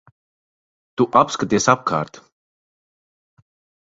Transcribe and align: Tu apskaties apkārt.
Tu 1.01 1.05
apskaties 1.21 1.69
apkārt. 1.75 2.21